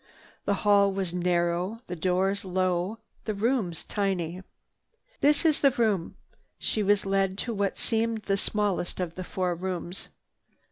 [0.45, 4.41] The hall was narrow, the doors low, the rooms tiny.
[5.19, 6.15] "This is the room."
[6.57, 10.07] She was led to what seemed the smallest of the four rooms.